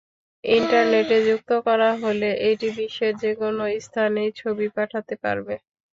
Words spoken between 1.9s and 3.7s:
হলে এটি বিশ্বের যেকোনো